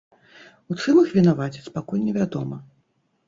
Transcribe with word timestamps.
У 0.73 0.77
чым 0.81 1.01
іх 1.01 1.11
вінавацяць, 1.17 1.73
пакуль 1.77 2.03
невядома. 2.07 2.57